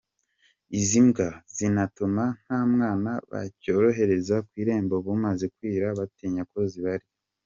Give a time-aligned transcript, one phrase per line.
[0.79, 7.11] Izi mbwa, zinatuma nta mwana bacyohereza ku irembo bumaze kwira batinya ko zibarya.